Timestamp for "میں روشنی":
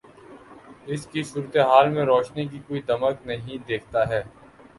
1.89-2.47